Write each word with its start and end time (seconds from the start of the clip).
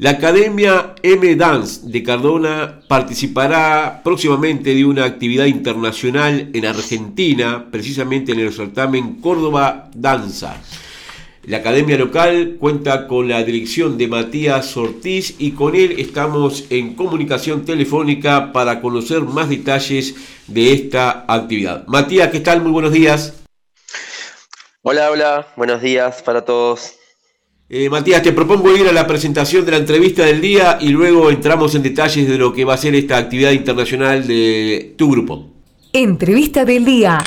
La 0.00 0.12
Academia 0.12 0.94
M 1.02 1.36
Dance 1.36 1.82
de 1.84 2.02
Cardona 2.02 2.80
participará 2.88 4.00
próximamente 4.02 4.74
de 4.74 4.86
una 4.86 5.04
actividad 5.04 5.44
internacional 5.44 6.48
en 6.54 6.64
Argentina, 6.64 7.66
precisamente 7.70 8.32
en 8.32 8.40
el 8.40 8.50
certamen 8.50 9.20
Córdoba 9.20 9.90
Danza. 9.94 10.56
La 11.42 11.58
academia 11.58 11.98
local 11.98 12.56
cuenta 12.58 13.06
con 13.06 13.28
la 13.28 13.42
dirección 13.42 13.98
de 13.98 14.08
Matías 14.08 14.74
Ortiz 14.74 15.34
y 15.38 15.50
con 15.50 15.76
él 15.76 15.96
estamos 15.98 16.64
en 16.70 16.94
comunicación 16.94 17.66
telefónica 17.66 18.52
para 18.54 18.80
conocer 18.80 19.20
más 19.20 19.50
detalles 19.50 20.14
de 20.46 20.72
esta 20.72 21.26
actividad. 21.28 21.86
Matías, 21.88 22.30
¿qué 22.30 22.40
tal? 22.40 22.62
Muy 22.62 22.72
buenos 22.72 22.92
días. 22.92 23.34
Hola, 24.80 25.10
hola, 25.10 25.46
buenos 25.56 25.82
días 25.82 26.22
para 26.22 26.42
todos. 26.42 26.99
Eh, 27.72 27.88
Matías, 27.88 28.20
te 28.20 28.32
propongo 28.32 28.76
ir 28.76 28.88
a 28.88 28.92
la 28.92 29.06
presentación 29.06 29.64
de 29.64 29.70
la 29.70 29.76
entrevista 29.76 30.24
del 30.24 30.40
día 30.40 30.78
y 30.80 30.88
luego 30.88 31.30
entramos 31.30 31.72
en 31.76 31.84
detalles 31.84 32.28
de 32.28 32.36
lo 32.36 32.52
que 32.52 32.64
va 32.64 32.74
a 32.74 32.76
ser 32.76 32.96
esta 32.96 33.16
actividad 33.16 33.52
internacional 33.52 34.26
de 34.26 34.94
tu 34.98 35.08
grupo. 35.12 35.46
Entrevista 35.92 36.64
del 36.64 36.84
día. 36.84 37.22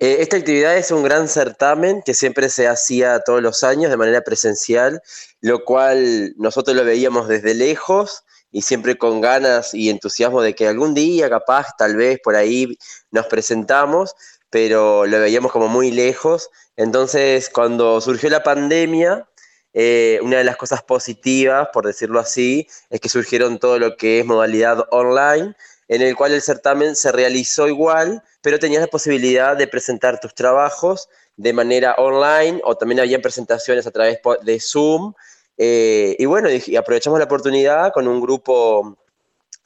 Eh, 0.03 0.20
esta 0.20 0.36
actividad 0.36 0.77
es 0.77 0.91
un 0.91 1.05
gran 1.05 1.28
certamen 1.28 2.03
que 2.03 2.12
siempre 2.12 2.48
se 2.48 2.67
hacía 2.67 3.20
todos 3.20 3.41
los 3.41 3.62
años 3.62 3.89
de 3.89 3.97
manera 3.97 4.22
presencial, 4.22 5.00
lo 5.41 5.64
cual 5.64 6.34
nosotros 6.39 6.77
lo 6.77 6.84
veíamos 6.84 7.28
desde 7.28 7.55
lejos 7.55 8.25
y 8.50 8.62
siempre 8.62 8.98
con 8.98 9.20
ganas 9.20 9.75
y 9.75 9.91
entusiasmo 9.91 10.42
de 10.42 10.56
que 10.56 10.67
algún 10.67 10.92
día, 10.92 11.31
capaz, 11.31 11.69
tal 11.78 11.94
vez 11.94 12.19
por 12.20 12.34
ahí 12.34 12.77
nos 13.12 13.27
presentamos, 13.27 14.17
pero 14.50 15.06
lo 15.06 15.20
veíamos 15.20 15.53
como 15.53 15.69
muy 15.69 15.92
lejos. 15.92 16.50
Entonces, 16.75 17.48
cuando 17.48 18.00
surgió 18.00 18.28
la 18.28 18.42
pandemia, 18.42 19.28
eh, 19.72 20.19
una 20.25 20.39
de 20.39 20.44
las 20.44 20.56
cosas 20.56 20.83
positivas, 20.83 21.69
por 21.72 21.87
decirlo 21.87 22.19
así, 22.19 22.66
es 22.91 23.00
que 23.00 23.09
surgieron 23.09 23.60
todo 23.60 23.78
lo 23.78 23.97
que 23.97 24.19
es 24.19 24.27
modalidad 24.27 24.84
online, 24.91 25.54
en 25.92 26.00
el 26.00 26.16
cual 26.16 26.32
el 26.32 26.41
certamen 26.41 26.97
se 26.97 27.12
realizó 27.12 27.69
igual, 27.69 28.22
pero 28.41 28.58
tenías 28.58 28.80
la 28.80 28.86
posibilidad 28.86 29.54
de 29.54 29.66
presentar 29.66 30.19
tus 30.20 30.34
trabajos 30.34 31.10
de 31.36 31.53
manera 31.53 31.97
online 31.98 32.62
o 32.64 32.75
también 32.75 33.00
había 33.00 33.20
presentaciones 33.20 33.86
a 33.86 33.91
través 33.91 34.19
de 34.42 34.58
Zoom. 34.58 35.12
Eh, 35.58 36.16
y 36.19 36.25
bueno, 36.25 36.48
y 36.50 36.76
aprovechamos 36.76 37.19
la 37.19 37.26
oportunidad 37.26 37.92
con 37.92 38.08
un 38.08 38.22
grupo 38.22 38.97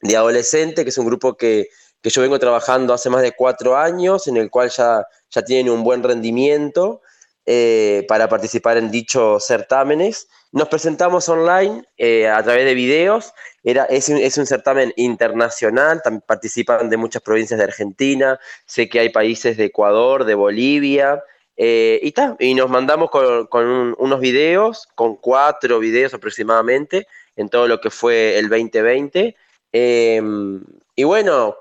de 0.00 0.16
adolescentes, 0.16 0.84
que 0.84 0.90
es 0.90 0.98
un 0.98 1.06
grupo 1.06 1.36
que, 1.36 1.68
yo 2.02 2.22
vengo 2.22 2.40
trabajando 2.40 2.92
hace 2.92 3.08
más 3.08 3.22
de 3.22 3.32
cuatro 3.32 3.76
años, 3.76 4.26
en 4.26 4.36
el 4.36 4.50
cual 4.50 4.70
ya, 4.70 5.06
ya 5.30 5.42
tienen 5.42 5.72
un 5.72 5.84
buen 5.84 6.02
rendimiento 6.02 7.02
eh, 7.46 8.04
para 8.08 8.28
participar 8.28 8.76
en 8.76 8.90
dichos 8.90 9.46
certámenes. 9.46 10.28
Nos 10.52 10.68
presentamos 10.68 11.28
online 11.28 11.84
eh, 11.96 12.28
a 12.28 12.42
través 12.42 12.64
de 12.64 12.74
videos. 12.74 13.32
Era, 13.62 13.84
es, 13.84 14.08
un, 14.08 14.16
es 14.16 14.36
un 14.36 14.46
certamen 14.46 14.92
internacional, 14.96 16.02
también 16.02 16.24
participan 16.26 16.90
de 16.90 16.96
muchas 16.96 17.22
provincias 17.22 17.58
de 17.58 17.64
Argentina, 17.64 18.38
sé 18.64 18.88
que 18.88 19.00
hay 19.00 19.10
países 19.10 19.56
de 19.56 19.66
Ecuador, 19.66 20.24
de 20.24 20.34
Bolivia, 20.34 21.22
eh, 21.56 22.00
y, 22.02 22.14
y 22.40 22.54
nos 22.54 22.68
mandamos 22.68 23.10
con, 23.10 23.46
con 23.46 23.94
unos 23.98 24.20
videos, 24.20 24.88
con 24.94 25.16
cuatro 25.16 25.78
videos 25.78 26.14
aproximadamente, 26.14 27.06
en 27.36 27.48
todo 27.48 27.66
lo 27.66 27.80
que 27.80 27.90
fue 27.90 28.38
el 28.38 28.48
2020. 28.48 29.36
Em, 29.72 30.64
y 30.94 31.04
bueno, 31.04 31.56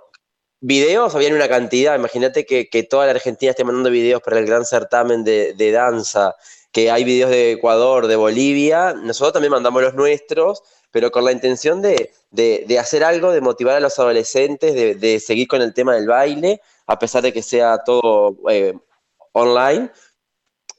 videos 0.61 1.16
habían 1.16 1.33
una 1.33 1.47
cantidad, 1.47 1.95
imagínate 1.95 2.45
que, 2.45 2.83
toda 2.83 3.05
la 3.05 3.11
Argentina 3.11 3.51
esté 3.51 3.63
mandando 3.63 3.89
videos 3.89 4.21
para 4.21 4.39
el 4.39 4.45
gran 4.45 4.66
certamen 4.66 5.23
de, 5.23 5.71
danza, 5.71 6.35
que 6.71 6.91
hay 6.91 7.03
videos 7.03 7.29
de 7.29 7.53
Ecuador, 7.53 8.07
de 8.07 8.16
Bolivia, 8.16 8.94
nosotros 8.94 9.33
también 9.33 9.51
mandamos 9.51 9.81
los 9.81 9.94
nuestros, 9.94 10.63
pero 10.91 11.11
con 11.11 11.25
la 11.25 11.31
intención 11.31 11.81
de, 11.81 12.11
hacer 12.79 13.03
algo, 13.03 13.31
de 13.31 13.41
motivar 13.41 13.75
a 13.75 13.79
los 13.79 13.97
adolescentes, 13.99 14.73
de, 14.99 15.19
seguir 15.19 15.47
con 15.47 15.61
el 15.61 15.73
tema 15.73 15.95
del 15.95 16.07
baile, 16.07 16.61
a 16.88 16.99
pesar 16.99 17.21
de 17.21 17.33
que 17.33 17.41
sea 17.41 17.79
todo 17.83 18.38
eh, 18.49 18.73
online, 19.33 19.91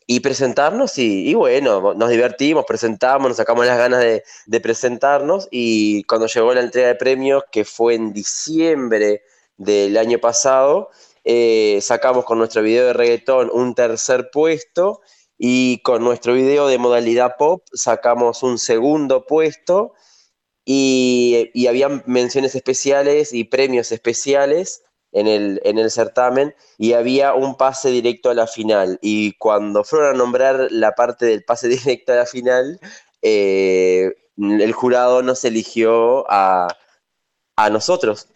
y 0.09 0.21
presentarnos 0.21 0.99
y, 0.99 1.35
bueno, 1.35 1.95
nos 1.95 2.11
divertimos, 2.11 2.65
presentamos, 2.65 3.29
nos 3.29 3.37
sacamos 3.37 3.67
las 3.67 3.77
ganas 3.77 4.01
de, 4.01 4.23
de 4.47 4.61
presentarnos 4.61 5.49
y 5.51 6.05
cuando 6.05 6.29
llegó 6.29 6.55
la 6.55 6.61
entrega 6.61 6.89
de 6.89 6.95
premios, 6.95 7.43
que 7.51 7.65
fue 7.65 7.95
en 7.95 8.13
diciembre 8.13 9.23
del 9.57 9.97
año 9.97 10.19
pasado, 10.19 10.91
eh, 11.25 11.79
sacamos 11.83 12.25
con 12.25 12.39
nuestro 12.39 12.63
video 12.63 12.87
de 12.87 12.93
reggaetón 12.93 13.51
un 13.53 13.75
tercer 13.75 14.31
puesto 14.31 15.01
y 15.39 15.79
con 15.83 16.05
nuestro 16.05 16.35
video 16.35 16.67
de 16.69 16.79
modalidad 16.79 17.37
pop 17.39 17.65
sacamos 17.73 18.43
un 18.43 18.59
segundo 18.59 19.27
puesto 19.27 19.95
y, 20.65 21.51
y 21.55 21.67
había 21.67 21.89
menciones 22.07 22.55
especiales 22.55 23.33
y 23.33 23.45
premios 23.45 23.93
especiales 23.93 24.83
en 25.13 25.27
el, 25.27 25.61
en 25.65 25.79
el 25.79 25.91
certamen 25.91 26.55
y 26.79 26.93
había 26.93 27.35
un 27.35 27.57
pase 27.57 27.91
directo 27.91 28.31
a 28.31 28.35
la 28.35 28.47
final. 28.47 28.99
Y 29.01 29.33
cuando 29.39 29.85
fueron 29.85 30.15
a 30.15 30.19
nombrar 30.19 30.69
la 30.71 30.95
parte 30.95 31.27
del 31.27 31.45
pase 31.45 31.69
directo 31.69 32.13
a 32.13 32.17
la 32.17 32.27
final, 32.27 32.79
eh, 33.23 34.13
el 34.37 34.73
jurado 34.73 35.23
nos 35.23 35.45
eligió 35.45 36.31
a, 36.31 36.69
a 37.57 37.71
nosotros 37.71 38.29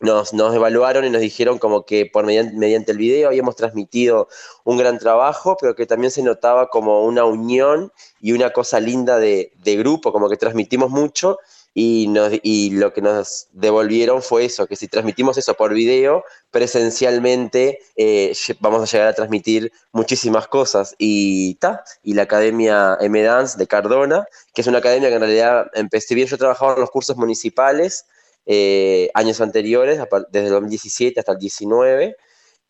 nos, 0.00 0.32
evaluaron 0.32 1.04
y 1.04 1.10
nos 1.10 1.20
dijeron 1.20 1.58
como 1.58 1.84
que 1.84 2.06
por 2.06 2.26
mediante, 2.26 2.92
el 2.92 2.98
video 2.98 3.28
habíamos 3.28 3.56
transmitido 3.56 4.28
un 4.64 4.76
gran 4.76 4.98
trabajo, 4.98 5.56
pero 5.60 5.74
que 5.74 5.86
también 5.86 6.10
se 6.10 6.22
notaba 6.22 6.68
como 6.68 7.04
una 7.04 7.24
unión 7.24 7.92
y 8.20 8.32
una 8.32 8.50
cosa 8.50 8.80
linda 8.80 9.18
de, 9.18 9.52
grupo, 9.64 10.12
como 10.12 10.28
que 10.28 10.36
transmitimos 10.36 10.90
mucho 10.90 11.38
y, 11.74 12.08
y 12.42 12.70
lo 12.70 12.92
que 12.92 13.02
nos 13.02 13.48
devolvieron 13.52 14.22
fue 14.22 14.44
eso, 14.44 14.66
que 14.66 14.76
si 14.76 14.86
transmitimos 14.88 15.38
eso 15.38 15.54
por 15.54 15.74
video, 15.74 16.24
presencialmente 16.50 17.80
eh, 17.96 18.32
vamos 18.60 18.82
a 18.82 18.86
llegar 18.86 19.08
a 19.08 19.14
transmitir 19.14 19.72
muchísimas 19.92 20.46
cosas. 20.46 20.94
Y, 20.98 21.56
ta, 21.56 21.82
y 22.02 22.14
la 22.14 22.22
Academia 22.22 22.96
M-Dance 23.00 23.58
de 23.58 23.66
Cardona, 23.66 24.26
que 24.54 24.60
es 24.60 24.66
una 24.68 24.78
academia 24.78 25.08
que 25.08 25.16
en 25.16 25.20
realidad 25.22 25.66
empecé 25.74 26.14
bien, 26.14 26.28
yo 26.28 26.38
trabajaba 26.38 26.74
en 26.74 26.80
los 26.80 26.90
cursos 26.90 27.16
municipales, 27.16 28.06
eh, 28.46 29.10
años 29.14 29.40
anteriores, 29.40 29.98
desde 30.30 30.46
el 30.46 30.52
2017 30.52 31.20
hasta 31.20 31.32
el 31.32 31.38
19. 31.38 32.16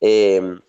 Em, 0.00 0.60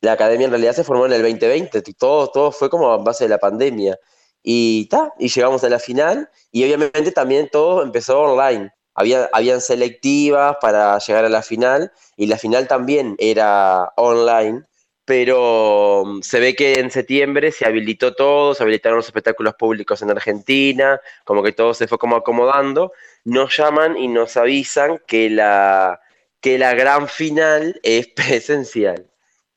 la 0.00 0.12
academia 0.12 0.44
en 0.46 0.50
realidad 0.50 0.74
se 0.74 0.84
formó 0.84 1.06
en 1.06 1.12
el 1.12 1.22
2020, 1.22 1.82
todo, 1.94 2.28
todo 2.30 2.52
fue 2.52 2.70
como 2.70 2.90
a 2.90 2.98
base 2.98 3.24
de 3.24 3.30
la 3.30 3.38
pandemia. 3.38 3.98
Y, 4.42 4.86
ta, 4.88 5.12
y 5.18 5.28
llegamos 5.28 5.64
a 5.64 5.68
la 5.68 5.78
final 5.78 6.30
y 6.52 6.64
obviamente 6.64 7.12
también 7.12 7.48
todo 7.50 7.82
empezó 7.82 8.20
online. 8.20 8.72
Había, 8.94 9.28
habían 9.32 9.60
selectivas 9.60 10.56
para 10.60 10.98
llegar 10.98 11.24
a 11.24 11.28
la 11.28 11.42
final 11.42 11.92
y 12.16 12.26
la 12.26 12.38
final 12.38 12.68
también 12.68 13.16
era 13.18 13.92
online 13.96 14.64
pero 15.08 16.04
mm, 16.04 16.20
se 16.20 16.38
ve 16.38 16.54
que 16.54 16.74
en 16.74 16.90
septiembre 16.90 17.50
se 17.50 17.64
habilitó 17.66 18.14
todo, 18.14 18.54
se 18.54 18.62
habilitaron 18.62 18.98
los 18.98 19.06
espectáculos 19.06 19.54
públicos 19.54 20.02
en 20.02 20.10
Argentina, 20.10 21.00
como 21.24 21.42
que 21.42 21.52
todo 21.52 21.72
se 21.72 21.88
fue 21.88 21.96
como 21.96 22.16
acomodando, 22.16 22.92
nos 23.28 23.56
llaman 23.56 23.96
y 23.96 24.08
nos 24.08 24.36
avisan 24.36 25.00
que 25.06 25.28
la, 25.30 26.00
que 26.40 26.58
la 26.58 26.74
gran 26.74 27.08
final 27.08 27.78
es 27.82 28.06
presencial. 28.16 29.06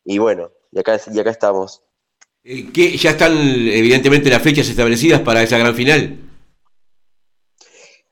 Y 0.03 0.17
bueno, 0.17 0.51
y 0.71 0.79
acá, 0.79 0.99
y 1.11 1.19
acá 1.19 1.29
estamos. 1.29 1.83
Eh, 2.43 2.69
¿Qué, 2.73 2.97
¿Ya 2.97 3.11
están 3.11 3.33
evidentemente 3.33 4.29
las 4.29 4.41
fechas 4.41 4.67
establecidas 4.67 5.21
para 5.21 5.43
esa 5.43 5.57
gran 5.57 5.75
final? 5.75 6.17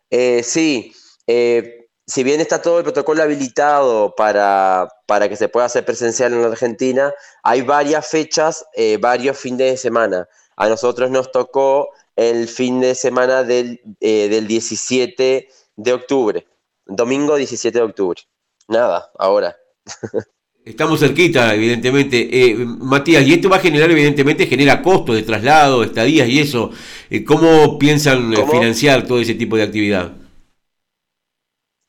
Eh, 0.10 0.42
sí, 0.44 0.94
eh, 1.28 1.88
si 2.08 2.24
bien 2.24 2.42
está 2.42 2.62
todo 2.62 2.80
el 2.80 2.84
protocolo 2.84 3.22
habilitado 3.22 4.16
para, 4.16 4.90
que 5.30 5.36
se 5.36 5.50
pueda 5.50 5.68
hacer 5.68 5.86
presencial 5.86 6.34
en 6.34 6.42
la 6.42 6.48
Argentina, 6.48 7.14
hay 7.44 7.62
varias 7.62 8.08
fechas, 8.08 8.66
eh, 8.74 8.98
varios 8.98 9.38
fines 9.38 9.72
de 9.72 9.78
semana. 9.78 10.28
A 10.56 10.68
nosotros 10.68 11.12
nos 11.12 11.32
tocó 11.32 11.90
el 12.20 12.50
fin 12.50 12.82
de 12.82 12.96
semana 12.96 13.44
del, 13.44 13.80
eh, 14.02 14.28
del 14.30 14.46
17 14.46 15.48
de 15.78 15.94
octubre. 15.94 16.46
Domingo 16.86 17.38
17 17.38 17.78
de 17.78 17.84
octubre. 17.84 18.22
Nada, 18.68 19.10
ahora. 19.18 19.56
Estamos 20.66 21.00
cerquita, 21.00 21.56
evidentemente. 21.56 22.28
Eh, 22.30 22.56
Matías, 22.58 23.26
y 23.26 23.34
esto 23.34 23.48
va 23.48 23.56
a 23.56 23.62
generar, 23.62 23.90
evidentemente, 23.90 24.48
genera 24.48 24.82
costos 24.82 25.16
de 25.16 25.24
traslado, 25.24 25.82
estadías 25.82 26.28
y 26.28 26.40
eso. 26.42 26.72
Eh, 27.10 27.24
¿Cómo 27.24 27.80
piensan 27.80 28.34
financiar 28.52 29.08
todo 29.08 29.22
ese 29.22 29.36
tipo 29.36 29.56
de 29.56 29.64
actividad? 29.64 30.12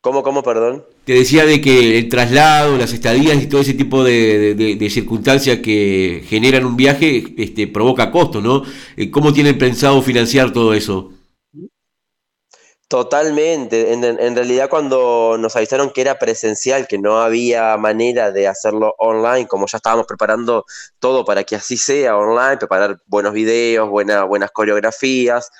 ¿Cómo, 0.02 0.22
cómo, 0.22 0.42
perdón? 0.42 0.82
Te 1.04 1.12
decía 1.12 1.44
de 1.44 1.60
que 1.60 1.98
el 1.98 2.08
traslado, 2.08 2.78
las 2.78 2.94
estadías 2.94 3.42
y 3.42 3.46
todo 3.46 3.60
ese 3.60 3.74
tipo 3.74 4.02
de, 4.02 4.88
circunstancias 4.90 5.58
que 5.58 6.24
generan 6.26 6.64
un 6.64 6.76
viaje 6.76 7.22
este, 7.36 7.66
provoca 7.66 8.10
costos, 8.10 8.42
¿no? 8.42 8.62
Eh, 8.96 9.10
¿Cómo 9.10 9.34
tienen 9.34 9.58
pensado 9.58 10.00
financiar 10.00 10.54
todo 10.54 10.72
eso? 10.72 11.12
Totalmente. 12.88 13.92
En, 13.92 14.02
en, 14.02 14.34
realidad 14.34 14.70
cuando 14.70 15.36
nos 15.38 15.54
avisaron 15.54 15.90
que 15.90 16.00
era 16.00 16.18
presencial, 16.18 16.88
que 16.88 16.98
no 16.98 17.20
había 17.20 17.76
manera 17.76 18.32
de 18.32 18.48
hacerlo 18.48 18.94
online, 18.98 19.46
como 19.46 19.66
ya 19.66 19.76
estábamos 19.76 20.06
preparando 20.06 20.64
todo 20.98 21.26
para 21.26 21.44
que 21.44 21.56
así 21.56 21.76
sea 21.76 22.16
online, 22.16 22.56
preparar 22.56 22.98
buenos 23.06 23.34
videos, 23.34 23.88
buenas 23.88 24.50
coreografías, 24.50 25.50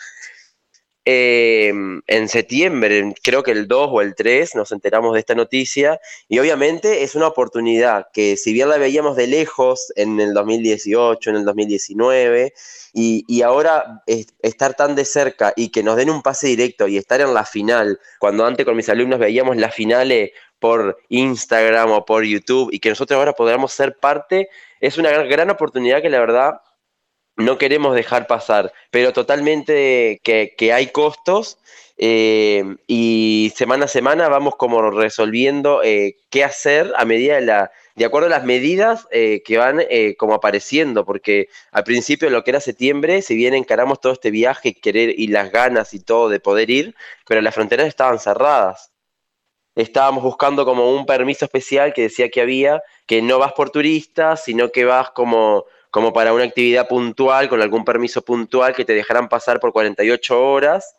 eh, 1.05 1.73
en 2.07 2.29
septiembre, 2.29 3.15
creo 3.23 3.43
que 3.43 3.53
el 3.53 3.67
2 3.67 3.89
o 3.91 4.01
el 4.03 4.15
3, 4.15 4.55
nos 4.55 4.71
enteramos 4.71 5.15
de 5.15 5.21
esta 5.21 5.35
noticia 5.35 5.99
y 6.29 6.39
obviamente 6.39 7.03
es 7.03 7.15
una 7.15 7.29
oportunidad 7.29 8.09
que 8.13 8.37
si 8.37 8.53
bien 8.53 8.69
la 8.69 8.77
veíamos 8.77 9.17
de 9.17 9.27
lejos 9.27 9.93
en 9.97 10.21
el 10.21 10.35
2018, 10.35 11.31
en 11.31 11.37
el 11.37 11.45
2019, 11.45 12.53
y, 12.93 13.43
ahora 13.43 14.03
estar 14.43 14.75
tan 14.75 14.95
de 14.95 15.05
cerca 15.05 15.53
y 15.57 15.71
que 15.71 15.83
nos 15.83 15.97
den 15.97 16.11
un 16.11 16.23
pase 16.23 16.49
directo 16.49 16.89
y 16.89 16.97
estar 16.97 17.21
en 17.21 17.33
la 17.33 17.45
final, 17.45 17.99
cuando 18.19 18.45
antes 18.45 18.67
con 18.67 18.77
mis 18.77 18.89
alumnos 18.89 19.19
veíamos 19.19 19.57
las 19.57 19.75
finales 19.75 20.31
por 20.59 20.99
Instagram 21.09 21.91
o 21.93 22.05
por 22.05 22.25
YouTube 22.25 22.71
y 22.73 22.81
que 22.81 22.91
nosotros 22.91 23.17
ahora 23.17 23.33
podamos 23.33 23.73
ser 23.73 23.97
parte, 23.97 24.49
es 24.81 24.99
una 24.99 25.11
gran 25.11 25.51
oportunidad 25.51 26.03
que 26.03 26.11
la 26.11 26.21
verdad 26.21 26.61
no 27.41 27.59
queremos 27.59 27.95
dejar 27.95 28.27
pasar, 28.27 28.73
pero 28.91 29.13
totalmente 29.13 30.21
que, 30.23 30.73
hay 30.73 30.89
costos 30.89 31.59
eh, 31.97 32.65
y 32.87 33.53
semana 33.57 33.85
a 33.85 33.89
semana 33.89 34.29
vamos 34.29 34.57
como 34.57 34.91
resolviendo 34.91 35.83
eh, 35.83 36.17
qué 36.31 36.45
hacer 36.45 36.93
a 36.97 37.05
medida 37.05 37.35
de 37.35 37.41
la, 37.43 37.73
de 37.95 38.05
acuerdo 38.05 38.29
a 38.29 38.31
las 38.31 38.45
medidas 38.45 39.07
eh, 39.11 39.43
que 39.45 39.59
van 39.59 39.81
como 40.19 40.35
apareciendo, 40.35 41.05
porque 41.05 41.49
al 41.73 41.85
principio 41.85 42.31
lo 42.31 42.45
que 42.45 42.51
era 42.53 42.61
septiembre, 42.61 43.23
si 43.23 43.35
bien 43.35 43.55
encaramos 43.55 44.01
todo 44.01 44.13
este 44.13 44.31
viaje, 44.31 44.75
querer 44.75 45.15
y 45.19 45.29
las 45.29 45.53
ganas 45.53 45.95
y 45.95 46.01
todo 46.01 46.29
de 46.29 46.41
poder 46.41 46.71
ir, 46.71 46.95
pero 47.27 47.41
las 47.43 47.55
fronteras 47.55 47.87
estaban 47.87 48.19
cerradas. 48.19 48.93
Estábamos 49.77 50.23
buscando 50.25 50.65
como 50.65 50.93
un 50.95 51.07
permiso 51.07 51.45
especial 51.45 51.93
que 51.93 52.03
decía 52.03 52.29
que 52.29 52.41
había, 52.41 52.83
que 53.07 53.23
no 53.23 53.39
vas 53.39 53.53
por 53.53 53.71
turistas, 53.71 54.45
sino 54.45 54.71
que 54.73 54.85
vas 54.85 55.11
como 55.11 55.65
como 55.91 56.13
para 56.13 56.33
una 56.33 56.45
actividad 56.45 56.89
puntual, 56.89 57.49
con 57.49 57.61
algún 57.61 57.85
permiso 57.85 58.23
puntual 58.23 58.75
que 58.75 58.85
te 58.85 58.95
dejaran 58.95 59.29
pasar 59.29 59.61
por 59.61 59.73
48 59.73 60.41
horas. 60.41 60.95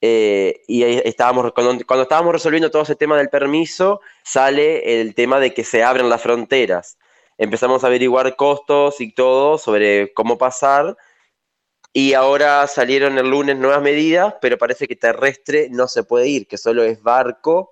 Eh, 0.00 0.62
y 0.66 0.82
estábamos, 0.82 1.52
cuando, 1.52 1.84
cuando, 1.84 2.04
estábamos 2.04 2.32
resolviendo 2.32 2.70
todo 2.70 2.82
ese 2.82 2.96
tema 2.96 3.18
del 3.18 3.28
permiso, 3.28 4.00
sale 4.24 5.00
el 5.00 5.14
tema 5.14 5.40
de 5.40 5.52
que 5.52 5.64
se 5.64 5.82
abren 5.82 6.08
las 6.08 6.22
fronteras. 6.22 6.96
Empezamos 7.38 7.84
a 7.84 7.88
averiguar 7.88 8.36
costos 8.36 9.00
y 9.00 9.12
todo 9.12 9.58
sobre 9.58 10.12
cómo 10.14 10.38
pasar. 10.38 10.96
Y 11.92 12.14
ahora 12.14 12.66
salieron 12.68 13.18
el 13.18 13.28
lunes 13.28 13.56
nuevas 13.56 13.82
medidas, 13.82 14.34
pero 14.40 14.58
parece 14.58 14.86
que 14.86 14.94
terrestre 14.94 15.68
no 15.70 15.88
se 15.88 16.04
puede 16.04 16.28
ir, 16.28 16.46
que 16.46 16.56
solo 16.56 16.84
es 16.84 17.02
barco 17.02 17.70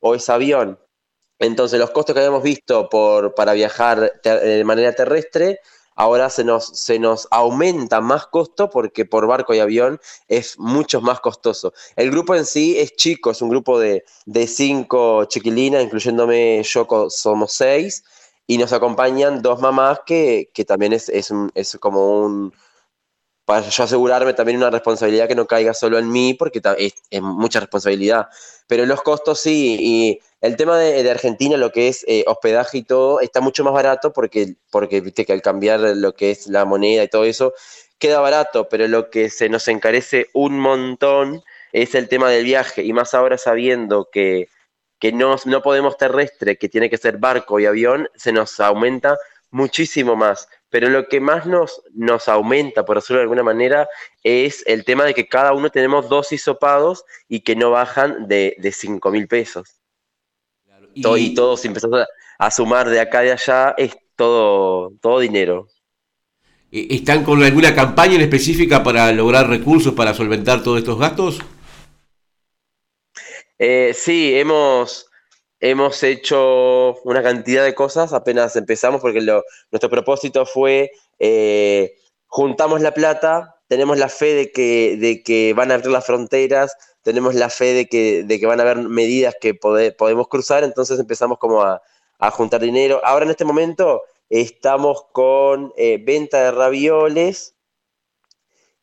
o 0.00 0.14
es 0.14 0.28
avión. 0.28 0.78
Entonces 1.38 1.80
los 1.80 1.90
costos 1.90 2.14
que 2.14 2.20
habíamos 2.20 2.42
visto 2.42 2.88
por, 2.88 3.34
para 3.34 3.54
viajar 3.54 4.20
de 4.22 4.64
manera 4.64 4.92
terrestre 4.92 5.60
ahora 5.94 6.30
se 6.30 6.44
nos, 6.44 6.66
se 6.66 6.98
nos 6.98 7.28
aumenta 7.30 8.00
más 8.00 8.26
costo 8.26 8.70
porque 8.70 9.04
por 9.04 9.26
barco 9.26 9.54
y 9.54 9.60
avión 9.60 10.00
es 10.28 10.58
mucho 10.58 11.00
más 11.00 11.20
costoso. 11.20 11.72
El 11.96 12.10
grupo 12.10 12.34
en 12.34 12.46
sí 12.46 12.78
es 12.78 12.96
chico, 12.96 13.30
es 13.30 13.42
un 13.42 13.50
grupo 13.50 13.78
de, 13.78 14.04
cinco 14.46 15.24
chiquilinas, 15.26 15.82
incluyéndome 15.82 16.62
yo, 16.62 16.86
somos 17.10 17.52
seis, 17.52 18.04
y 18.46 18.58
nos 18.58 18.72
acompañan 18.72 19.40
dos 19.40 19.60
mamás 19.60 20.00
que, 20.04 20.50
también 20.66 20.92
es, 20.92 21.08
es, 21.08 21.32
es 21.54 21.78
como 21.80 22.24
un, 22.24 22.52
para 23.44 23.68
yo 23.68 23.84
asegurarme 23.84 24.32
también 24.32 24.58
una 24.58 24.70
responsabilidad 24.70 25.28
que 25.28 25.34
no 25.34 25.46
caiga 25.46 25.74
solo 25.74 25.98
en 25.98 26.10
mí, 26.10 26.34
porque 26.34 26.60
es, 26.78 26.94
mucha 27.20 27.60
responsabilidad. 27.60 28.28
Pero 28.66 28.86
los 28.86 29.02
costos 29.02 29.40
sí, 29.40 29.76
y 29.78 30.20
el 30.40 30.56
tema 30.56 30.78
de, 30.78 31.08
Argentina, 31.10 31.56
lo 31.56 31.70
que 31.70 31.88
es 31.88 32.04
eh, 32.08 32.24
hospedaje 32.26 32.78
y 32.78 32.82
todo, 32.82 33.20
está 33.20 33.40
mucho 33.40 33.62
más 33.64 33.74
barato 33.74 34.12
porque, 34.12 34.56
porque 34.70 35.00
viste 35.00 35.26
que 35.26 35.32
al 35.32 35.42
cambiar 35.42 35.80
lo 35.80 36.14
que 36.14 36.30
es 36.30 36.46
la 36.46 36.64
moneda 36.64 37.02
y 37.02 37.08
todo 37.08 37.24
eso, 37.24 37.52
queda 37.98 38.20
barato, 38.20 38.68
pero 38.68 38.88
lo 38.88 39.10
que 39.10 39.30
se 39.30 39.48
nos 39.48 39.68
encarece 39.68 40.28
un 40.32 40.58
montón 40.58 41.42
es 41.72 41.94
el 41.94 42.08
tema 42.08 42.30
del 42.30 42.44
viaje, 42.44 42.82
y 42.82 42.92
más 42.92 43.14
ahora 43.14 43.36
sabiendo 43.36 44.08
que, 44.10 44.48
que 44.98 45.12
no, 45.12 45.36
no 45.44 45.62
podemos 45.62 45.96
terrestre, 45.98 46.56
que 46.56 46.68
tiene 46.68 46.88
que 46.88 46.98
ser 46.98 47.18
barco 47.18 47.60
y 47.60 47.66
avión, 47.66 48.08
se 48.14 48.32
nos 48.32 48.58
aumenta 48.60 49.18
muchísimo 49.50 50.16
más 50.16 50.48
pero 50.70 50.88
lo 50.88 51.08
que 51.08 51.20
más 51.20 51.46
nos, 51.46 51.82
nos 51.92 52.28
aumenta, 52.28 52.84
por 52.84 52.96
decirlo 52.96 53.18
de 53.18 53.24
alguna 53.24 53.42
manera, 53.42 53.88
es 54.22 54.64
el 54.66 54.84
tema 54.84 55.04
de 55.04 55.14
que 55.14 55.28
cada 55.28 55.52
uno 55.52 55.70
tenemos 55.70 56.08
dos 56.08 56.32
hisopados 56.32 57.04
y 57.28 57.40
que 57.40 57.54
no 57.54 57.70
bajan 57.70 58.26
de, 58.26 58.56
de 58.58 58.72
5 58.72 59.10
mil 59.10 59.28
pesos. 59.28 59.80
y... 60.94 61.02
Todo, 61.02 61.16
y 61.16 61.34
todo, 61.34 61.56
si 61.56 61.68
empezás 61.68 61.90
a, 62.38 62.50
sumar 62.50 62.88
de 62.88 63.00
acá 63.00 63.22
y 63.22 63.26
de 63.26 63.32
allá, 63.32 63.74
es 63.76 63.96
todo, 64.16 64.92
todo 65.00 65.20
dinero. 65.20 65.68
¿E-, 66.72 66.88
¿Están 66.90 67.22
con 67.22 67.42
alguna 67.42 67.74
campaña 67.74 68.16
en 68.16 68.22
específica 68.22 68.82
para 68.82 69.12
lograr 69.12 69.48
recursos 69.48 69.94
para 69.94 70.12
solventar 70.12 70.62
todos 70.62 70.78
estos 70.78 70.98
gastos? 70.98 71.38
Eh, 73.58 73.92
sí, 73.94 74.36
hemos, 74.36 75.08
hemos 75.60 76.02
hecho 76.02 76.96
una 77.04 77.22
cantidad 77.22 77.64
de 77.64 77.74
cosas 77.74 78.12
apenas 78.12 78.56
empezamos, 78.56 79.00
porque 79.00 79.20
nuestro 79.20 79.90
propósito 79.90 80.46
fue 80.46 80.90
eh, 81.18 81.94
juntamos 82.26 82.80
la 82.80 82.92
plata, 82.92 83.56
tenemos 83.68 83.98
la 83.98 84.08
fe 84.08 84.34
de 84.34 84.52
que, 84.52 84.96
de 84.98 85.22
que 85.22 85.54
van 85.54 85.70
a 85.70 85.74
abrir 85.74 85.90
las 85.90 86.04
fronteras, 86.04 86.76
tenemos 87.02 87.34
la 87.34 87.50
fe 87.50 87.74
de 87.74 87.86
que, 87.86 88.24
de 88.24 88.40
que 88.40 88.46
van 88.46 88.60
a 88.60 88.64
haber 88.64 88.78
medidas 88.78 89.36
que 89.40 89.54
podemos 89.54 90.28
cruzar, 90.28 90.64
entonces 90.64 90.98
empezamos 90.98 91.38
como 91.38 91.62
a, 91.62 91.80
juntar 92.32 92.62
dinero. 92.62 93.02
Ahora 93.04 93.26
en 93.26 93.30
este 93.30 93.44
momento 93.44 94.02
estamos 94.30 95.04
con 95.12 95.74
eh, 95.76 95.98
venta 96.02 96.42
de 96.42 96.50
ravioles, 96.52 97.54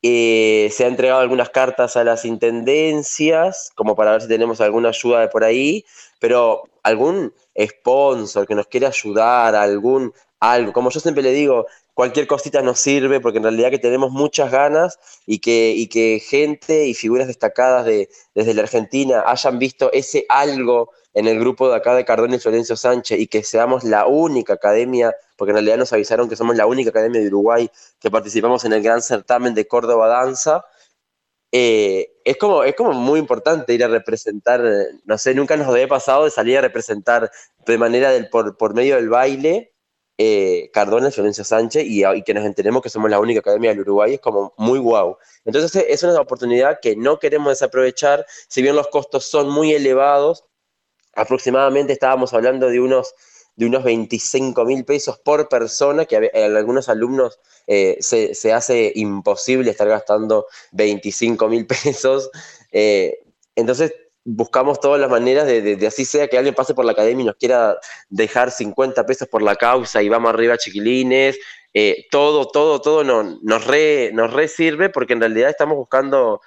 eh, 0.04 0.70
se 0.72 0.86
han 0.86 0.92
entregado 0.92 1.22
algunas 1.22 1.50
cartas 1.50 1.98
a 1.98 2.04
las 2.04 2.24
intendencias, 2.24 3.72
como 3.75 3.96
para 3.96 4.12
ver 4.12 4.22
si 4.22 4.28
tenemos 4.28 4.62
alguna 4.62 4.90
ayuda 4.90 5.22
de 5.22 5.28
por 5.28 5.44
ahí, 5.44 5.86
pero 6.22 6.70
algún 6.84 7.34
sponsor 7.60 8.46
que 8.48 8.54
nos 8.54 8.68
quiera 8.68 8.90
ayudar, 8.90 9.56
algún 9.56 10.13
algo, 10.40 10.72
como 10.72 10.92
yo 10.92 11.00
siempre 11.00 11.24
le 11.24 11.32
digo, 11.32 11.66
cualquier 11.96 12.28
cosita 12.28 12.62
nos 12.62 12.80
sirve 12.80 13.20
porque 13.20 13.40
en 13.40 13.44
realidad 13.44 13.72
que 13.72 13.80
tenemos 13.80 14.12
muchas 14.12 14.51
ganas 14.51 15.00
y 15.25 15.40
que, 15.40 15.74
y 15.75 15.88
que 15.88 16.20
gente 16.20 16.86
y 16.86 16.94
figuras 16.94 17.25
destacadas 17.28 17.86
de, 17.86 18.08
desde 18.36 18.54
la 18.54 18.62
Argentina 18.62 19.24
hayan 19.25 19.58
visto 19.58 19.92
ese 19.94 20.25
algo 20.30 20.92
en 21.16 21.28
el 21.28 21.40
grupo 21.40 21.70
de 21.70 21.75
acá 21.75 21.96
de 21.96 22.06
Cardón 22.06 22.34
y 22.36 22.40
Florencio 22.40 22.75
Sánchez 22.75 23.20
y 23.20 23.28
que 23.28 23.44
seamos 23.44 23.84
la 23.84 24.06
única 24.06 24.54
academia, 24.54 25.16
porque 25.38 25.51
en 25.51 25.56
realidad 25.56 25.78
nos 25.78 25.92
avisaron 25.92 26.30
que 26.30 26.36
somos 26.36 26.56
la 26.56 26.68
única 26.68 26.92
academia 26.92 27.20
de 27.20 27.28
Uruguay 27.28 27.70
que 28.00 28.12
participamos 28.12 28.63
en 28.63 28.74
el 28.74 28.84
gran 28.84 29.01
certamen 29.01 29.56
de 29.56 29.68
Córdoba 29.68 30.08
Danza, 30.08 30.66
eh, 31.51 32.13
es, 32.24 32.38
como, 32.38 32.63
es 32.63 32.75
como 32.75 32.93
muy 32.93 33.20
importante 33.20 33.74
ir 33.74 33.84
a 33.84 33.88
representar, 33.88 34.63
no 35.05 35.17
sé, 35.17 35.34
nunca 35.34 35.58
nos 35.58 35.67
había 35.67 35.88
pasado 35.88 36.25
de 36.25 36.31
salir 36.31 36.58
a 36.58 36.62
representar 36.62 37.31
de 37.65 37.77
manera 37.77 38.12
del, 38.12 38.29
por, 38.29 38.58
por 38.58 38.74
medio 38.74 38.96
del 38.96 39.10
baile 39.10 39.72
eh, 40.24 40.70
Cardona 40.72 41.10
y 41.10 41.12
Florencio 41.12 41.43
Sánchez 41.43 41.84
y, 41.88 42.03
que 42.22 42.34
nos 42.36 42.46
enteremos 42.46 42.84
que 42.84 42.89
somos 42.89 43.10
la 43.10 43.20
única 43.20 43.39
academia 43.39 43.72
del 43.72 43.79
Uruguay 43.79 44.13
es 44.13 44.20
como 44.20 44.53
muy 44.55 44.77
guau. 44.77 45.17
Entonces 45.46 45.84
es 45.89 46.03
una 46.03 46.22
oportunidad 46.22 46.79
que 46.79 46.96
no 46.96 47.17
queremos 47.17 47.50
desaprovechar, 47.50 48.25
si 48.48 48.62
bien 48.62 48.75
los 48.75 48.88
costos 48.89 49.25
son 49.25 49.50
muy 49.50 49.74
elevados, 49.74 50.46
aproximadamente 51.15 51.93
estábamos 51.93 52.36
hablando 52.36 52.70
de 52.70 52.79
unos 52.79 53.15
de 53.55 53.65
unos 53.65 53.84
25 53.84 54.65
mil 54.65 54.86
pesos 54.86 55.20
por 55.20 55.50
persona, 55.50 56.05
que 56.05 56.31
en 56.34 56.55
algunos 56.55 56.89
alumnos 56.89 57.39
eh, 57.67 57.98
se, 58.01 58.53
hace 58.53 58.91
imposible 58.96 59.72
estar 59.72 59.88
gastando 59.88 60.48
25 60.72 61.48
mil 61.48 61.65
pesos. 61.84 62.29
Eh, 62.72 63.20
entonces 63.55 63.93
buscamos 64.24 64.79
todas 64.79 65.00
las 65.01 65.10
maneras 65.10 65.48
de, 65.48 65.77
así 65.88 66.05
sea 66.05 66.27
que 66.27 66.38
alguien 66.38 66.53
pase 66.53 66.74
por 66.74 66.86
la 66.86 66.91
academia 66.91 67.24
y 67.24 67.25
nos 67.25 67.36
quiera 67.36 67.77
dejar 68.10 68.51
50 68.51 69.05
pesos 69.05 69.27
por 69.27 69.41
la 69.41 69.55
causa 69.55 70.01
y 70.03 70.10
vamos 70.10 70.34
arriba 70.34 70.58
chiquilines, 70.58 71.39
eh, 71.74 72.05
todo, 72.12 72.48
todo, 72.48 72.81
todo 72.81 73.03
nos, 73.03 73.65
re, 73.65 74.12
nos 74.13 74.51
sirve 74.51 74.89
porque 74.89 75.13
en 75.13 75.22
realidad 75.22 75.50
estamos 75.50 75.75
buscando 75.75 76.41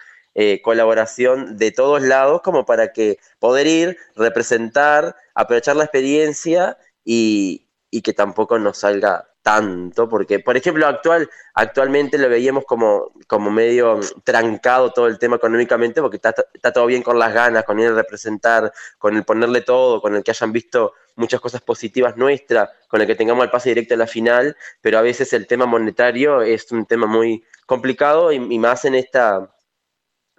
colaboración 0.63 1.57
de 1.57 1.71
todos 1.71 2.03
lados 2.03 2.41
como 2.43 2.65
para 2.65 2.93
que 2.93 3.19
poder 3.39 3.69
ir, 3.69 3.97
representar, 4.17 5.15
aprovechar 5.33 5.77
la 5.77 5.85
experiencia 5.85 6.77
y, 7.05 7.69
y 7.91 8.03
que 8.03 8.13
tampoco 8.13 8.59
nos 8.59 8.79
salga 8.79 9.29
tanto, 9.45 10.09
porque, 10.09 10.41
por 10.41 10.57
ejemplo, 10.57 10.87
actual, 10.87 11.29
actualmente 11.53 12.17
lo 12.17 12.31
veíamos 12.31 12.65
como, 12.65 13.13
como 13.27 13.51
medio 13.51 14.01
trancado 14.25 14.91
todo 14.91 15.07
el 15.07 15.19
tema 15.19 15.37
económicamente, 15.37 16.01
porque 16.01 16.17
está, 16.17 16.35
está, 16.55 16.73
todo 16.73 16.87
bien 16.87 17.03
con 17.03 17.19
las 17.19 17.35
ganas, 17.35 17.65
con 17.65 17.79
ir 17.79 17.89
a 17.89 17.95
representar, 17.95 18.73
con 18.97 19.15
el 19.19 19.25
ponerle 19.25 19.61
todo, 19.61 20.01
con 20.01 20.17
el 20.17 20.25
que 20.25 20.31
hayan 20.31 20.51
visto 20.51 20.95
muchas 21.17 21.43
cosas 21.43 21.61
positivas 21.61 22.17
nuestras, 22.17 22.71
con 22.89 23.03
el 23.03 23.07
que 23.07 23.17
tengamos 23.17 23.45
el 23.45 23.51
pase 23.51 23.69
directo 23.69 23.93
a 23.93 23.99
la 23.99 24.07
final, 24.07 24.57
pero 24.81 24.97
a 24.99 25.03
veces 25.03 25.31
el 25.35 25.47
tema 25.47 25.67
monetario 25.67 26.41
es 26.41 26.73
un 26.73 26.87
tema 26.87 27.07
muy 27.07 27.45
complicado 27.67 28.33
y, 28.33 28.59
más 28.59 28.87
en 28.87 28.95
esta, 28.95 29.55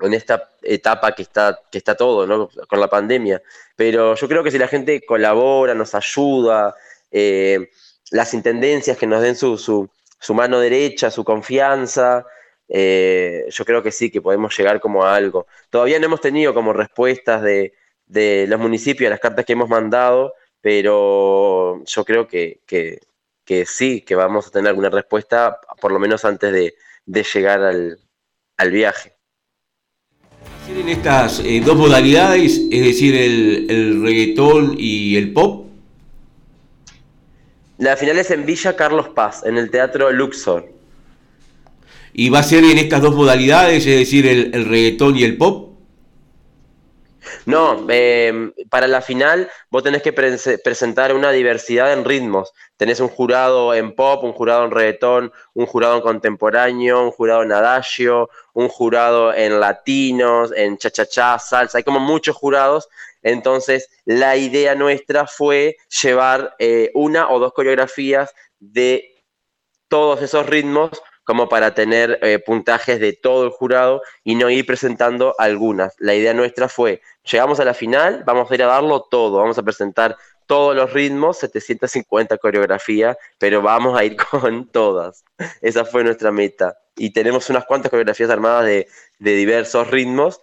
en 0.02 0.14
esta 0.14 0.52
etapa 0.62 1.14
que 1.14 1.24
está, 1.24 1.60
que 1.72 1.78
está 1.78 1.96
todo, 1.96 2.28
¿no? 2.28 2.50
Con 2.68 2.80
la 2.80 2.90
pandemia. 2.90 3.42
Pero 3.76 4.16
yo 4.16 4.28
creo 4.28 4.44
que 4.44 4.52
si 4.52 4.58
la 4.58 4.68
gente 4.68 5.06
colabora, 5.06 5.74
nos 5.74 5.96
ayuda, 5.96 6.76
eh, 7.12 7.70
las 8.12 8.34
intendencias 8.34 8.98
que 8.98 9.08
nos 9.08 9.22
den 9.22 9.36
su, 9.36 9.58
su, 9.58 10.34
mano 10.34 10.60
derecha, 10.60 11.12
su 11.12 11.24
confianza. 11.24 12.26
Eh, 12.68 13.46
yo 13.50 13.66
creo 13.66 13.84
que 13.84 13.92
sí, 13.92 14.10
que 14.12 14.22
podemos 14.22 14.58
llegar 14.58 14.80
como 14.80 15.06
a 15.06 15.16
algo. 15.16 15.48
Todavía 15.70 16.00
no 16.00 16.06
hemos 16.06 16.22
tenido 16.22 16.54
como 16.54 16.74
respuestas 16.74 17.42
de, 17.42 17.74
los 18.48 18.60
municipios 18.60 19.08
a 19.08 19.12
las 19.12 19.20
cartas 19.20 19.46
que 19.46 19.54
hemos 19.54 19.70
mandado, 19.70 20.34
pero 20.62 21.84
yo 21.86 22.06
creo 22.06 22.28
que, 22.28 22.60
sí, 23.66 24.02
que 24.02 24.16
vamos 24.16 24.48
a 24.48 24.52
tener 24.52 24.70
alguna 24.70 24.90
respuesta, 24.90 25.60
por 25.80 25.92
lo 25.92 26.00
menos 26.00 26.26
antes 26.26 26.52
de, 26.52 26.76
llegar 27.34 27.62
al, 27.62 28.72
viaje. 28.72 29.15
En 30.70 30.90
estas 30.90 31.40
eh, 31.40 31.62
dos 31.64 31.76
modalidades, 31.78 32.62
es 32.72 32.84
decir, 32.84 33.16
el, 33.16 33.68
el 33.70 34.02
reggaetón 34.02 34.76
y 34.78 35.16
el 35.16 35.32
pop, 35.34 35.66
la 37.78 37.98
final 37.98 38.18
es 38.18 38.32
en 38.32 38.46
Villa 38.46 38.76
Carlos 38.76 39.10
Paz, 39.10 39.44
en 39.46 39.58
el 39.58 39.70
Teatro 39.70 40.10
Luxor. 40.12 40.72
¿Y 42.14 42.30
va 42.30 42.40
a 42.40 42.44
ser 42.44 42.64
en 42.64 42.78
estas 42.78 43.02
dos 43.02 43.14
modalidades, 43.14 43.86
es 43.86 44.00
decir, 44.00 44.26
el, 44.26 44.66
reggaetón 44.66 45.18
y 45.18 45.24
el 45.24 45.36
pop? 45.36 45.75
No, 47.46 47.86
em, 47.90 48.54
para 48.70 48.88
la 48.88 49.02
final 49.02 49.50
vos 49.70 49.84
tenés 49.84 50.02
que 50.02 50.14
presentar 50.14 51.14
una 51.14 51.32
diversidad 51.32 51.94
en 51.94 52.06
ritmos. 52.06 52.54
Tenés 52.78 53.00
un 53.00 53.10
jurado 53.10 53.74
en 53.74 53.96
pop, 53.96 54.24
un 54.24 54.34
jurado 54.34 54.66
en 54.66 54.72
reggaetón, 54.72 55.32
un 55.54 55.66
jurado 55.66 55.96
en 55.96 56.02
contemporáneo, 56.02 57.04
un 57.04 57.12
jurado 57.12 57.44
en 57.44 57.52
adagio, 57.52 58.30
un 58.54 58.68
jurado 58.68 59.34
en 59.34 59.60
latinos, 59.60 60.52
en 60.56 60.78
cha-cha-cha, 60.78 61.40
salsa. 61.40 61.78
Hay 61.78 61.84
como 61.84 62.00
muchos 62.00 62.36
jurados 62.36 62.90
entonces, 63.26 63.90
la 64.06 64.38
idea 64.38 64.76
nuestra 64.76 65.26
fue 65.26 65.78
llevar 66.04 66.56
eh, 66.60 66.92
una 66.94 67.32
o 67.32 67.40
dos 67.40 67.54
coreografías 67.54 68.32
de 68.60 69.24
todos 69.88 70.22
esos 70.22 70.46
ritmos 70.46 70.92
como 71.26 71.50
para 71.50 71.74
tener 71.74 72.20
eh, 72.22 72.40
puntajes 72.40 73.00
de 73.00 73.12
todo 73.12 73.44
el 73.44 73.50
jurado 73.50 74.02
y 74.24 74.36
no 74.36 74.50
ir 74.50 74.66
presentando 74.66 75.36
algunas. 75.38 75.96
La 75.98 76.14
idea 76.14 76.34
nuestra 76.34 76.70
fue, 76.70 77.02
llegamos 77.30 77.60
a 77.60 77.66
la 77.66 77.74
final, 77.74 78.24
vamos 78.26 78.50
a 78.50 78.56
ir 78.56 78.64
a 78.64 78.68
darlo 78.68 79.02
todo, 79.02 79.40
vamos 79.40 79.58
a 79.58 79.64
presentar 79.64 80.16
todos 80.46 80.76
los 80.76 80.94
ritmos, 80.94 81.40
750 81.40 82.38
coreografías, 82.38 83.18
pero 83.40 83.62
vamos 83.62 83.98
a 83.98 84.06
ir 84.06 84.16
con 84.32 84.70
todas. 84.70 85.26
Esa 85.62 85.84
fue 85.84 86.04
nuestra 86.04 86.32
meta. 86.32 86.78
Y 86.96 87.10
tenemos 87.10 87.50
unas 87.50 87.66
cuantas 87.66 87.90
coreografías 87.90 88.30
armadas 88.30 88.66
de, 88.66 88.88
de 89.20 89.36
diversos 89.36 89.90
ritmos 89.90 90.40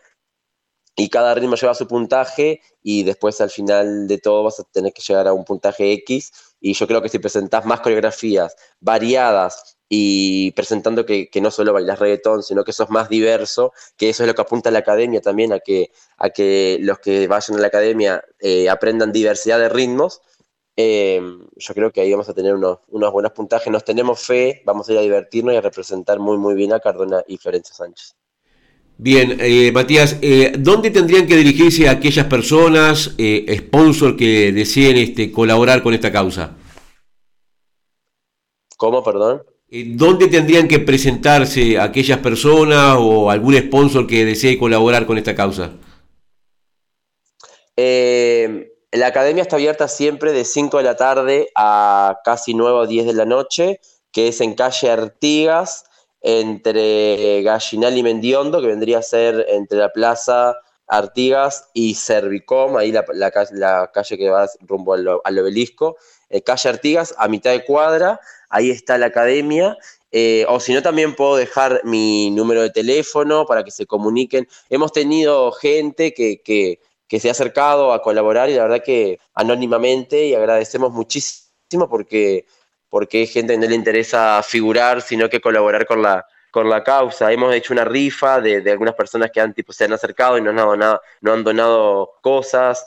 y 0.97 1.09
cada 1.09 1.35
ritmo 1.35 1.55
lleva 1.55 1.75
su 1.75 1.87
puntaje 1.87 2.61
y 2.83 3.05
después 3.05 3.41
al 3.41 3.51
final 3.51 4.07
de 4.09 4.19
todo 4.19 4.43
vas 4.43 4.61
a 4.61 4.65
tener 4.65 4.93
que 4.93 5.01
llegar 5.01 5.27
a 5.27 5.33
un 5.33 5.45
puntaje 5.45 5.93
X 5.93 6.52
y 6.62 6.75
yo 6.75 6.87
creo 6.87 7.02
que 7.02 7.09
si 7.09 7.19
presentás 7.19 7.66
más 7.66 7.81
coreografías 7.81 8.57
variadas 8.81 9.76
y 9.88 10.52
presentando 10.52 11.04
que, 11.04 11.28
no 11.42 11.50
solo 11.50 11.73
bailas 11.75 11.99
reggaetón, 11.99 12.42
sino 12.42 12.64
que 12.64 12.73
sos 12.73 12.88
más 12.88 13.09
diverso, 13.09 13.73
que 13.97 14.09
eso 14.09 14.23
es 14.23 14.28
lo 14.28 14.35
que 14.35 14.42
apunta 14.42 14.71
a 14.71 14.73
la 14.73 14.78
academia 14.78 15.21
también, 15.21 15.52
a 15.52 15.59
que, 15.59 15.90
a 16.16 16.31
que 16.31 16.78
los 16.81 17.00
que 17.00 17.26
vayan 17.26 17.59
a 17.59 17.61
la 17.61 17.66
academia 17.66 18.25
eh, 18.38 18.71
aprendan 18.71 19.12
diversidad 19.12 19.59
de 19.59 19.69
ritmos, 19.69 20.23
eh, 20.76 21.21
yo 21.57 21.75
creo 21.75 21.92
que 21.92 22.00
ahí 22.00 22.12
vamos 22.12 22.28
a 22.28 22.35
tener 22.35 22.54
unos, 22.54 22.78
unos 22.88 23.12
buenos 23.12 23.33
puntajes, 23.33 23.71
nos 23.71 23.85
tenemos 23.85 24.21
fe, 24.21 24.62
vamos 24.64 24.88
a 24.88 24.92
ir 24.92 24.99
a 24.99 25.02
divertirnos 25.02 25.54
y 25.54 25.57
a 25.59 25.61
representar 25.61 26.21
muy 26.21 26.38
muy 26.38 26.54
bien 26.54 26.73
a 26.73 26.81
Cardona 26.81 27.23
y 27.26 27.37
Florencia 27.38 27.75
Sánchez. 27.75 28.16
Bien, 28.99 29.37
eh, 29.41 29.73
Matías, 29.73 30.19
eh, 30.23 30.53
¿dónde 30.59 30.91
tendrían 30.91 31.27
que 31.27 31.37
dirigirse 31.37 31.89
aquellas 31.89 32.27
personas, 32.27 33.15
eh, 33.19 33.57
sponsor 33.59 34.17
que 34.17 34.53
deseen 34.53 34.97
este, 34.97 35.33
colaborar 35.33 35.83
con 35.83 35.95
esta 35.95 36.13
causa? 36.13 36.57
¿Cómo, 38.77 39.03
perdón? 39.03 39.43
¿Dónde 39.69 40.29
tendrían 40.29 40.69
que 40.69 40.79
presentarse 40.79 41.79
aquellas 41.79 42.19
personas 42.19 42.97
o 42.99 43.31
algún 43.31 43.57
sponsor 43.57 44.07
que 44.07 44.25
desee 44.25 44.59
colaborar 44.59 45.07
con 45.07 45.19
esta 45.19 45.35
causa? 45.35 45.73
la 48.95 49.07
academia 49.07 49.43
está 49.43 49.57
abierta 49.57 49.89
siempre 49.89 50.33
de 50.33 50.45
5 50.45 50.77
de 50.77 50.83
la 50.85 50.95
tarde 50.95 51.49
a 51.57 52.19
casi 52.23 52.55
9 52.55 52.79
o 52.81 52.87
10 52.87 53.07
de 53.07 53.15
la 53.15 53.25
noche, 53.25 53.81
que 54.13 54.29
es 54.29 54.41
en 54.41 54.55
calle 54.55 54.91
Artigas, 54.91 55.87
entre 56.23 57.43
Gallinal 57.43 57.99
y 57.99 58.02
Mendiondo, 58.02 58.61
que 58.61 58.69
vendría 58.69 58.99
a 58.99 59.02
ser 59.02 59.45
entre 59.49 59.79
la 59.79 59.93
Plaza 59.93 60.57
Artigas 60.87 61.71
y 61.73 61.95
Servicom, 61.95 62.76
ahí 62.76 62.93
la, 62.93 63.31
calle 63.93 64.19
que 64.19 64.29
va 64.29 64.49
rumbo 64.61 64.95
al, 64.95 65.38
obelisco, 65.38 65.97
eh, 66.29 66.43
calle 66.43 66.69
Artigas, 66.69 67.14
a 67.19 67.29
mitad 67.29 67.50
de 67.50 67.64
cuadra, 67.64 68.21
ahí 68.50 68.71
está 68.71 68.99
la 68.99 69.07
academia. 69.07 69.76
Eh, 70.11 70.45
o 70.49 70.61
si 70.61 70.75
no, 70.75 70.83
también 70.83 71.17
puedo 71.17 71.37
dejar 71.37 71.81
mi 71.85 72.31
número 72.31 72.61
de 72.61 72.71
teléfono 72.71 73.47
para 73.47 73.64
que 73.64 73.71
se 73.71 73.87
comuniquen. 73.87 74.47
Hemos 74.69 74.93
tenido 74.93 75.50
gente 75.52 76.12
que, 76.12 76.79
se 77.09 77.29
ha 77.29 77.33
acercado 77.33 77.93
a 77.93 78.02
colaborar 78.02 78.50
y 78.50 78.55
la 78.55 78.62
verdad 78.62 78.85
que 78.85 79.19
anónimamente 79.35 80.26
y 80.26 80.35
agradecemos 80.35 80.93
muchísimo 80.93 81.88
porque 81.88 82.47
porque 82.93 83.21
hay 83.21 83.27
gente 83.27 83.55
que 83.55 83.59
no 83.59 83.67
le 83.67 83.75
interesa 83.75 84.43
figurar, 84.43 85.01
sino 85.01 85.31
que 85.31 85.41
colaborar 85.41 85.87
con 85.87 86.03
la, 86.03 86.27
con 86.51 86.69
la 86.69 86.85
causa. 86.85 87.33
Hemos 87.33 87.55
hecho 87.55 87.73
una 87.73 87.87
rifa 87.87 88.39
de, 88.39 88.71
algunas 88.71 88.95
personas 88.95 89.31
que 89.31 89.41
han, 89.41 89.55
tipo, 89.55 89.73
se 89.73 89.85
han 89.85 89.95
acercado 89.95 90.37
y 90.37 90.43
no 90.43 90.51
han, 90.51 90.57
donado, 90.57 91.01
no 91.23 91.33
han 91.33 91.43
donado 91.43 92.11
cosas. 92.21 92.87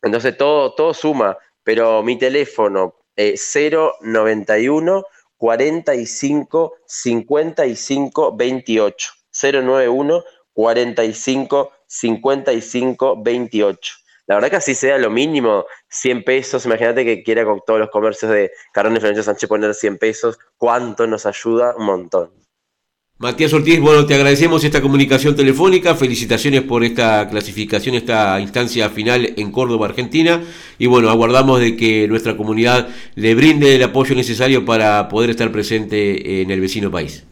Entonces 0.00 0.36
todo, 0.36 0.72
todo 0.76 0.94
suma, 0.94 1.36
pero 1.64 2.00
mi 2.04 2.16
teléfono 2.16 2.94
es 3.16 3.52
091 4.00 5.04
45 5.36 6.74
55 6.86 8.36
28. 8.36 9.12
091 9.32 10.24
45 10.52 11.72
55 11.88 13.20
28. 13.20 13.94
La 14.26 14.36
verdad 14.36 14.50
que 14.50 14.56
así 14.56 14.74
sea 14.74 14.96
lo 14.98 15.10
mínimo, 15.10 15.66
100 15.88 16.24
pesos, 16.24 16.64
imagínate 16.64 17.04
que 17.04 17.22
quiera 17.22 17.44
con 17.44 17.60
todos 17.66 17.78
los 17.78 17.90
comercios 17.90 18.30
de 18.30 18.50
Carón 18.72 18.96
y 18.96 19.00
Florencio 19.00 19.22
Sánchez 19.22 19.48
poner 19.48 19.74
100 19.74 19.98
pesos, 19.98 20.38
¿cuánto 20.56 21.06
nos 21.06 21.26
ayuda? 21.26 21.74
Un 21.76 21.84
montón. 21.84 22.44
Matías 23.18 23.52
Ortiz, 23.52 23.80
bueno, 23.80 24.06
te 24.06 24.14
agradecemos 24.14 24.64
esta 24.64 24.82
comunicación 24.82 25.36
telefónica, 25.36 25.94
felicitaciones 25.94 26.62
por 26.62 26.82
esta 26.82 27.28
clasificación, 27.28 27.94
esta 27.94 28.40
instancia 28.40 28.90
final 28.90 29.34
en 29.36 29.52
Córdoba, 29.52 29.86
Argentina, 29.86 30.42
y 30.78 30.86
bueno, 30.86 31.10
aguardamos 31.10 31.60
de 31.60 31.76
que 31.76 32.08
nuestra 32.08 32.36
comunidad 32.36 32.88
le 33.14 33.36
brinde 33.36 33.76
el 33.76 33.82
apoyo 33.84 34.16
necesario 34.16 34.64
para 34.64 35.08
poder 35.08 35.30
estar 35.30 35.52
presente 35.52 36.42
en 36.42 36.50
el 36.50 36.60
vecino 36.60 36.90
país. 36.90 37.24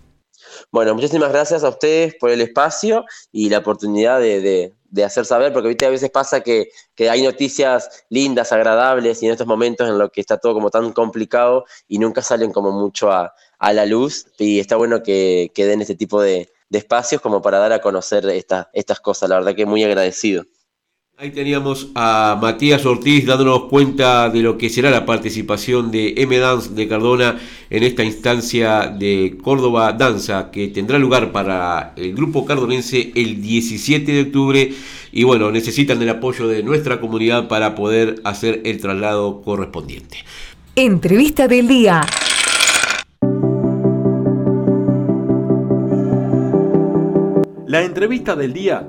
Bueno, 0.70 0.94
muchísimas 0.94 1.32
gracias 1.32 1.64
a 1.64 1.70
ustedes 1.70 2.14
por 2.14 2.30
el 2.30 2.42
espacio 2.42 3.04
y 3.32 3.50
la 3.50 3.58
oportunidad 3.58 4.20
de, 4.20 4.40
de 4.40 4.72
hacer 5.04 5.24
saber, 5.24 5.52
porque 5.52 5.68
¿viste? 5.68 5.86
a 5.86 5.90
veces 5.90 6.10
pasa 6.10 6.40
que, 6.40 6.68
hay 6.98 7.22
noticias 7.22 8.04
lindas, 8.10 8.52
agradables, 8.52 9.22
y 9.22 9.26
en 9.26 9.32
estos 9.32 9.46
momentos 9.46 9.88
en 9.88 9.98
los 9.98 10.10
que 10.10 10.20
está 10.20 10.36
todo 10.38 10.54
como 10.54 10.70
tan 10.70 10.92
complicado 10.92 11.64
y 11.88 11.98
nunca 11.98 12.22
salen 12.22 12.52
como 12.52 12.72
mucho 12.72 13.10
a, 13.10 13.34
la 13.72 13.86
luz, 13.86 14.26
y 14.38 14.58
está 14.58 14.76
bueno 14.76 15.02
que, 15.02 15.52
que 15.54 15.66
den 15.66 15.80
este 15.80 15.94
tipo 15.94 16.20
de, 16.20 16.52
espacios 16.70 17.20
como 17.20 17.42
para 17.42 17.58
dar 17.58 17.72
a 17.72 17.80
conocer 17.80 18.24
estas 18.26 19.00
cosas, 19.00 19.28
la 19.28 19.36
verdad 19.36 19.54
que 19.54 19.66
muy 19.66 19.84
agradecido. 19.84 20.44
Ahí 21.22 21.30
teníamos 21.30 21.92
a 21.94 22.36
Matías 22.42 22.84
Ortiz 22.84 23.26
dándonos 23.26 23.66
cuenta 23.66 24.28
de 24.28 24.40
lo 24.40 24.58
que 24.58 24.68
será 24.68 24.90
la 24.90 25.06
participación 25.06 25.92
de 25.92 26.14
M 26.16 26.36
Dance 26.36 26.70
de 26.74 26.88
Cardona 26.88 27.38
en 27.70 27.84
esta 27.84 28.02
instancia 28.02 28.88
de 28.88 29.38
Córdoba 29.40 29.92
Danza 29.92 30.50
que 30.50 30.66
tendrá 30.66 30.98
lugar 30.98 31.30
para 31.30 31.92
el 31.94 32.12
grupo 32.16 32.44
cardonense 32.44 33.12
el 33.14 33.40
17 33.40 34.10
de 34.10 34.22
octubre 34.22 34.72
y 35.12 35.22
bueno, 35.22 35.52
necesitan 35.52 36.02
el 36.02 36.08
apoyo 36.08 36.48
de 36.48 36.64
nuestra 36.64 37.00
comunidad 37.00 37.46
para 37.46 37.76
poder 37.76 38.16
hacer 38.24 38.60
el 38.64 38.80
traslado 38.80 39.42
correspondiente. 39.42 40.24
Entrevista 40.74 41.46
del 41.46 41.68
día. 41.68 42.00
La 47.68 47.84
entrevista 47.84 48.34
del 48.34 48.52
día 48.52 48.88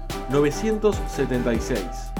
976. 0.29 2.11